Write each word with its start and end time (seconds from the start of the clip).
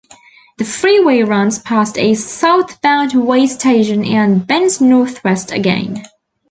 The 0.57 0.65
freeway 0.65 1.21
runs 1.21 1.59
past 1.59 1.95
a 1.99 2.15
southbound 2.15 3.13
weigh 3.13 3.45
station 3.45 4.03
and 4.03 4.47
bends 4.47 4.81
northwest 4.81 5.51
again. 5.51 6.03